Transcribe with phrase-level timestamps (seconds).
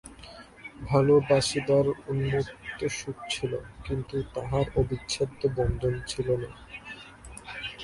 [0.89, 3.51] ভালোবাসিবার উন্মত্ত সুখ ছিল,
[3.85, 6.49] কিন্তু তাহার অবিচ্ছেদ্য বন্ধন ছিল না।